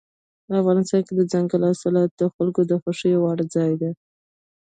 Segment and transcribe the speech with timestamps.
[0.61, 3.91] افغانستان کې دځنګل حاصلات د خلکو د خوښې وړ ځای دی.